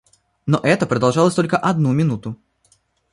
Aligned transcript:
Но 0.47 0.57
это 0.57 0.87
продолжалось 0.87 1.35
только 1.35 1.57
одну 1.59 1.91
минуту. 1.91 2.35